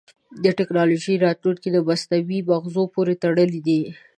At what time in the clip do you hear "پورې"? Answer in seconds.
2.95-3.13